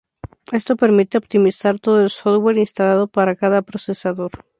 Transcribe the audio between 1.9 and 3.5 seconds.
el "software" instalado para